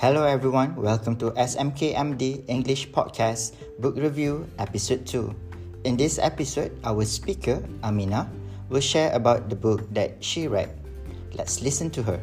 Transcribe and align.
Hello 0.00 0.24
everyone, 0.24 0.80
welcome 0.80 1.12
to 1.20 1.28
SMKMD 1.36 2.48
English 2.48 2.88
Podcast 2.88 3.52
Book 3.84 4.00
Review 4.00 4.48
Episode 4.56 5.04
2. 5.04 5.28
In 5.84 6.00
this 6.00 6.16
episode, 6.16 6.72
our 6.88 7.04
speaker, 7.04 7.60
Amina, 7.84 8.24
will 8.72 8.80
share 8.80 9.12
about 9.12 9.52
the 9.52 9.56
book 9.60 9.84
that 9.92 10.16
she 10.24 10.48
read. 10.48 10.72
Let's 11.36 11.60
listen 11.60 11.92
to 11.92 12.02
her. 12.08 12.16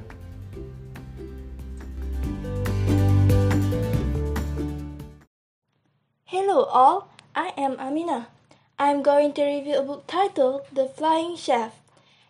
Hello 6.26 6.66
all, 6.74 7.14
I 7.38 7.54
am 7.62 7.78
Amina. 7.78 8.34
I 8.82 8.90
am 8.90 9.06
going 9.06 9.38
to 9.38 9.46
review 9.46 9.78
a 9.78 9.86
book 9.86 10.10
titled 10.10 10.66
The 10.74 10.90
Flying 10.90 11.38
Chef. 11.38 11.78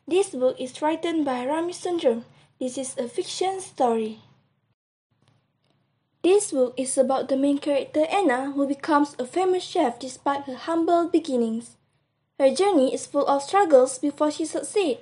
This 0.03 0.35
book 0.35 0.59
is 0.59 0.75
written 0.83 1.23
by 1.23 1.47
Rami 1.47 1.71
Sundram. 1.71 2.27
This 2.59 2.77
is 2.77 2.99
a 2.99 3.07
fiction 3.07 3.63
story. 3.63 4.26
This 6.27 6.51
book 6.51 6.73
is 6.75 6.97
about 6.97 7.29
the 7.29 7.37
main 7.37 7.57
character 7.57 8.05
Anna 8.11 8.51
who 8.51 8.67
becomes 8.67 9.15
a 9.17 9.25
famous 9.25 9.63
chef 9.63 9.97
despite 9.97 10.43
her 10.43 10.55
humble 10.55 11.07
beginnings. 11.07 11.77
Her 12.37 12.53
journey 12.53 12.93
is 12.93 13.05
full 13.05 13.25
of 13.27 13.43
struggles 13.43 13.97
before 13.97 14.29
she 14.29 14.43
succeeds. 14.43 14.99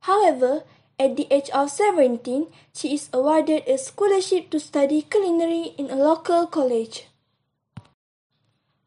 However, 0.00 0.64
at 0.98 1.14
the 1.14 1.28
age 1.30 1.50
of 1.50 1.70
17, 1.70 2.48
she 2.74 2.94
is 2.94 3.08
awarded 3.12 3.62
a 3.68 3.78
scholarship 3.78 4.50
to 4.50 4.58
study 4.58 5.02
culinary 5.02 5.72
in 5.78 5.88
a 5.88 5.94
local 5.94 6.48
college. 6.48 7.06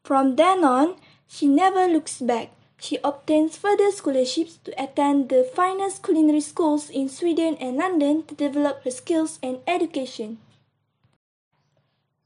From 0.04 0.36
then 0.36 0.64
on, 0.64 0.96
she 1.26 1.48
never 1.48 1.88
looks 1.88 2.20
back. 2.20 2.50
She 2.78 2.98
obtains 3.02 3.56
further 3.56 3.90
scholarships 3.90 4.58
to 4.64 4.82
attend 4.82 5.30
the 5.30 5.44
finest 5.44 6.02
culinary 6.02 6.42
schools 6.42 6.90
in 6.90 7.08
Sweden 7.08 7.56
and 7.58 7.78
London 7.78 8.22
to 8.24 8.34
develop 8.34 8.84
her 8.84 8.90
skills 8.90 9.38
and 9.42 9.60
education. 9.66 10.36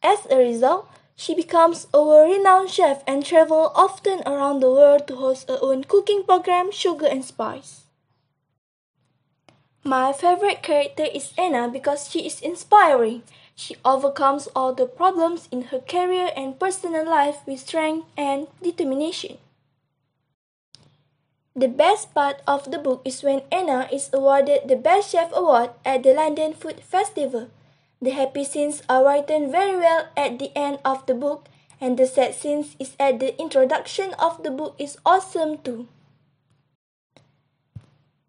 As 0.03 0.27
a 0.31 0.37
result, 0.37 0.89
she 1.17 1.35
becomes 1.35 1.89
a 1.93 2.03
world-renowned 2.03 2.71
chef 2.71 3.03
and 3.07 3.25
travels 3.25 3.73
often 3.75 4.23
around 4.25 4.61
the 4.61 4.71
world 4.71 5.09
to 5.09 5.17
host 5.17 5.49
her 5.49 5.59
own 5.61 5.85
cooking 5.85 6.23
program, 6.23 6.71
Sugar 6.71 7.07
and 7.07 7.25
Spice. 7.25 7.83
My 9.83 10.13
favorite 10.13 10.63
character 10.63 11.05
is 11.05 11.33
Anna 11.37 11.69
because 11.69 12.11
she 12.11 12.27
is 12.27 12.41
inspiring. 12.41 13.23
She 13.57 13.77
overcomes 13.85 14.47
all 14.55 14.73
the 14.73 14.87
problems 14.87 15.49
in 15.51 15.75
her 15.75 15.81
career 15.81 16.31
and 16.37 16.61
personal 16.61 17.05
life 17.05 17.43
with 17.47 17.61
strength 17.61 18.07
and 18.17 18.47
determination. 18.63 19.39
The 21.57 21.67
best 21.67 22.15
part 22.15 22.43
of 22.47 22.71
the 22.71 22.79
book 22.79 23.03
is 23.05 23.25
when 23.25 23.43
Anna 23.51 23.89
is 23.91 24.11
awarded 24.13 24.69
the 24.69 24.77
Best 24.77 25.11
Chef 25.11 25.33
Award 25.35 25.71
at 25.85 26.05
the 26.05 26.15
London 26.15 26.53
Food 26.53 26.79
Festival. 26.79 27.51
The 28.01 28.11
happy 28.11 28.45
scenes 28.45 28.83
are 28.89 29.05
written 29.05 29.51
very 29.51 29.77
well 29.77 30.07
at 30.17 30.39
the 30.39 30.57
end 30.57 30.79
of 30.85 31.05
the 31.07 31.15
book, 31.15 31.49
and 31.81 31.99
the 31.99 32.07
sad 32.07 32.35
scenes 32.35 32.77
is 32.79 32.97
at 32.99 33.19
the 33.19 33.39
introduction 33.41 34.15
of 34.15 34.43
the 34.43 34.51
book 34.51 34.75
is 34.79 34.99
awesome 35.05 35.59
too. 35.59 35.89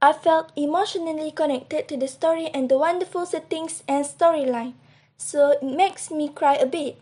I 0.01 0.13
felt 0.13 0.51
emotionally 0.55 1.31
connected 1.31 1.87
to 1.89 1.97
the 1.97 2.07
story 2.07 2.47
and 2.47 2.69
the 2.69 2.77
wonderful 2.77 3.25
settings 3.25 3.83
and 3.87 4.05
storyline 4.05 4.73
so 5.19 5.51
it 5.51 5.61
makes 5.61 6.09
me 6.09 6.29
cry 6.29 6.55
a 6.55 6.65
bit. 6.65 6.97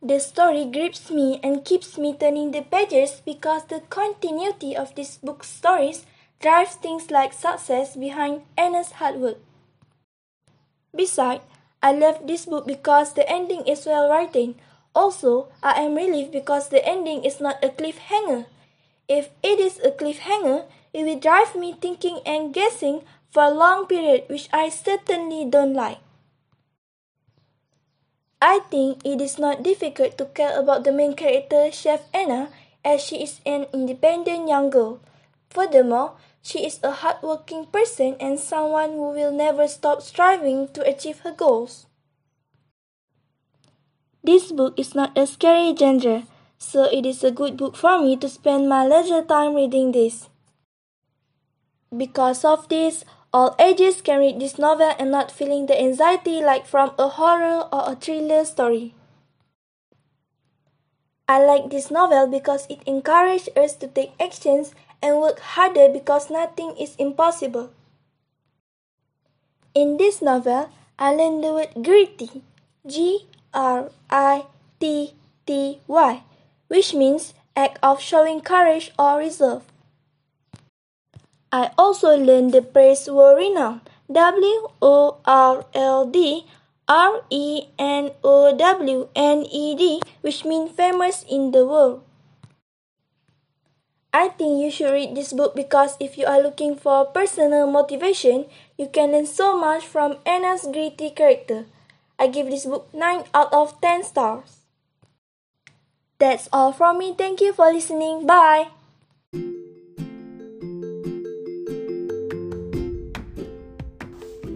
The 0.00 0.20
story 0.20 0.64
grips 0.64 1.10
me 1.10 1.40
and 1.42 1.64
keeps 1.64 1.98
me 1.98 2.14
turning 2.14 2.52
the 2.52 2.62
pages 2.62 3.20
because 3.26 3.64
the 3.64 3.80
continuity 3.90 4.76
of 4.76 4.94
this 4.94 5.18
book's 5.18 5.50
stories 5.50 6.06
drives 6.40 6.76
things 6.76 7.10
like 7.10 7.32
success 7.32 7.96
behind 7.96 8.42
Anna's 8.56 8.92
hard 8.92 9.16
work. 9.16 9.38
Besides, 10.94 11.44
I 11.82 11.92
love 11.92 12.26
this 12.26 12.46
book 12.46 12.66
because 12.66 13.12
the 13.14 13.28
ending 13.28 13.66
is 13.66 13.86
well 13.86 14.10
written. 14.10 14.56
Also, 14.94 15.48
I 15.62 15.82
am 15.82 15.94
relieved 15.94 16.32
because 16.32 16.68
the 16.68 16.84
ending 16.84 17.24
is 17.24 17.40
not 17.40 17.62
a 17.62 17.68
cliffhanger. 17.68 18.46
If 19.08 19.30
it 19.42 19.60
is 19.60 19.78
a 19.78 19.92
cliffhanger, 19.92 20.64
it 20.92 21.04
will 21.04 21.20
drive 21.20 21.54
me 21.54 21.72
thinking 21.72 22.20
and 22.26 22.52
guessing 22.52 23.02
for 23.30 23.44
a 23.44 23.54
long 23.54 23.86
period, 23.86 24.24
which 24.28 24.48
I 24.52 24.68
certainly 24.68 25.44
don't 25.44 25.74
like. 25.74 25.98
I 28.40 28.60
think 28.70 29.04
it 29.04 29.20
is 29.20 29.38
not 29.38 29.62
difficult 29.62 30.16
to 30.18 30.26
care 30.26 30.58
about 30.58 30.84
the 30.84 30.92
main 30.92 31.14
character, 31.14 31.70
Chef 31.72 32.06
Anna, 32.14 32.50
as 32.84 33.02
she 33.02 33.22
is 33.22 33.40
an 33.44 33.66
independent 33.72 34.48
young 34.48 34.70
girl. 34.70 35.00
Furthermore, 35.50 36.14
she 36.42 36.64
is 36.64 36.80
a 36.82 36.90
hardworking 36.90 37.66
person 37.66 38.16
and 38.20 38.38
someone 38.38 38.92
who 38.92 39.10
will 39.10 39.32
never 39.32 39.68
stop 39.68 40.02
striving 40.02 40.68
to 40.68 40.88
achieve 40.88 41.20
her 41.20 41.32
goals. 41.32 41.86
This 44.22 44.52
book 44.52 44.78
is 44.78 44.94
not 44.94 45.16
a 45.16 45.26
scary 45.26 45.74
genre, 45.76 46.24
so 46.58 46.84
it 46.84 47.06
is 47.06 47.22
a 47.22 47.30
good 47.30 47.56
book 47.56 47.76
for 47.76 48.00
me 48.00 48.16
to 48.16 48.28
spend 48.28 48.68
my 48.68 48.86
leisure 48.86 49.22
time 49.22 49.54
reading 49.54 49.92
this. 49.92 50.28
Because 51.96 52.44
of 52.44 52.68
this, 52.68 53.04
all 53.32 53.54
ages 53.58 54.02
can 54.02 54.18
read 54.18 54.40
this 54.40 54.58
novel 54.58 54.92
and 54.98 55.10
not 55.10 55.30
feeling 55.30 55.66
the 55.66 55.80
anxiety 55.80 56.40
like 56.40 56.66
from 56.66 56.92
a 56.98 57.08
horror 57.08 57.68
or 57.72 57.92
a 57.92 57.96
thriller 57.96 58.44
story. 58.44 58.94
I 61.28 61.44
like 61.44 61.68
this 61.68 61.90
novel 61.90 62.26
because 62.26 62.66
it 62.70 62.80
encourages 62.86 63.50
us 63.54 63.76
to 63.76 63.86
take 63.86 64.16
actions 64.18 64.72
and 65.02 65.20
work 65.20 65.40
harder 65.40 65.92
because 65.92 66.30
nothing 66.30 66.74
is 66.80 66.96
impossible. 66.96 67.70
In 69.74 69.98
this 69.98 70.22
novel, 70.22 70.70
I 70.98 71.14
learned 71.14 71.44
the 71.44 71.52
word 71.52 71.84
gritty, 71.84 72.42
G 72.86 73.28
R 73.52 73.90
I 74.08 74.46
T 74.80 75.12
T 75.46 75.80
Y, 75.86 76.22
which 76.68 76.94
means 76.94 77.34
act 77.54 77.78
of 77.82 78.00
showing 78.00 78.40
courage 78.40 78.90
or 78.98 79.18
reserve. 79.18 79.62
I 81.52 81.70
also 81.76 82.16
learned 82.16 82.52
the 82.52 82.62
phrase 82.62 83.06
world 83.06 83.36
renowned, 83.36 83.82
W 84.10 84.68
O 84.80 85.18
R 85.26 85.66
L 85.74 86.06
D 86.06 86.46
R 86.88 87.20
E 87.28 87.68
N 87.78 88.12
O 88.24 88.56
W 88.56 89.08
N 89.14 89.44
E 89.44 89.76
D, 89.76 90.00
which 90.22 90.44
means 90.44 90.72
famous 90.72 91.22
in 91.28 91.52
the 91.52 91.66
world. 91.68 92.02
I 94.08 94.32
think 94.32 94.64
you 94.64 94.70
should 94.72 94.90
read 94.90 95.14
this 95.14 95.36
book 95.36 95.54
because 95.54 96.00
if 96.00 96.16
you 96.16 96.24
are 96.24 96.40
looking 96.40 96.74
for 96.76 97.04
personal 97.04 97.68
motivation, 97.68 98.46
you 98.78 98.88
can 98.88 99.12
learn 99.12 99.26
so 99.26 99.52
much 99.52 99.84
from 99.84 100.16
Anna's 100.24 100.64
gritty 100.64 101.10
character. 101.10 101.66
I 102.18 102.26
give 102.26 102.48
this 102.48 102.64
book 102.64 102.88
9 102.94 103.24
out 103.34 103.52
of 103.52 103.78
10 103.82 104.04
stars. 104.04 104.64
That's 106.18 106.48
all 106.52 106.72
from 106.72 106.98
me. 106.98 107.14
Thank 107.16 107.42
you 107.42 107.52
for 107.52 107.70
listening. 107.70 108.26
Bye. 108.26 108.72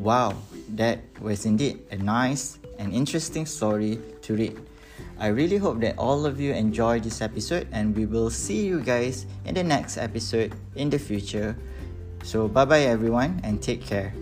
Wow, 0.01 0.35
that 0.75 1.12
was 1.23 1.47
indeed 1.47 1.81
a 1.91 1.97
nice 1.97 2.59
and 2.79 2.93
interesting 2.93 3.47
story 3.47 3.99
to 4.23 4.35
read. 4.35 4.59
I 5.19 5.29
really 5.29 5.57
hope 5.57 5.81
that 5.81 5.99
all 5.99 6.27
of 6.27 6.41
you 6.41 6.53
enjoyed 6.53 7.03
this 7.05 7.23
episode 7.23 7.69
and 7.73 7.97
we 7.97 8.07
will 8.07 8.31
see 8.31 8.67
you 8.67 8.81
guys 8.83 9.27
in 9.45 9.55
the 9.55 9.63
next 9.65 9.97
episode 9.97 10.55
in 10.75 10.91
the 10.91 10.99
future. 10.99 11.57
So, 12.23 12.49
bye 12.49 12.65
bye 12.65 12.83
everyone 12.91 13.41
and 13.43 13.63
take 13.63 13.83
care. 13.83 14.15